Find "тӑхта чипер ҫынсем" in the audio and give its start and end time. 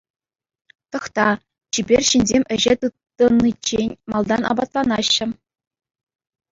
0.95-2.43